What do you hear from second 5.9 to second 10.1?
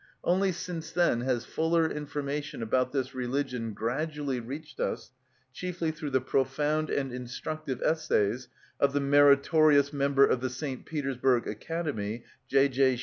through the profound and instructive essays of the meritorious